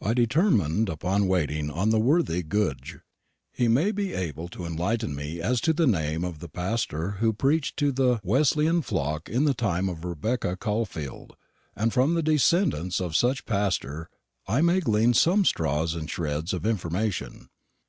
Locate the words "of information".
16.52-17.48